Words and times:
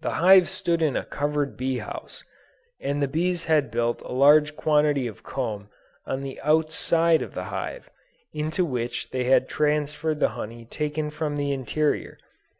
The 0.00 0.10
hive 0.10 0.48
stood 0.48 0.82
in 0.82 0.96
a 0.96 1.04
covered 1.04 1.56
bee 1.56 1.78
house, 1.78 2.24
and 2.80 3.00
the 3.00 3.06
bees 3.06 3.44
had 3.44 3.70
built 3.70 4.00
a 4.02 4.10
large 4.10 4.56
quantity 4.56 5.06
of 5.06 5.22
comb 5.22 5.68
on 6.04 6.22
the 6.24 6.40
outside 6.40 7.22
of 7.22 7.34
the 7.34 7.44
hive, 7.44 7.88
into 8.32 8.64
which 8.64 9.10
they 9.12 9.22
had 9.22 9.48
transferred 9.48 10.18
the 10.18 10.30
honey 10.30 10.64
taken 10.64 11.10
from 11.10 11.36
the 11.36 11.52
interior. 11.52 12.18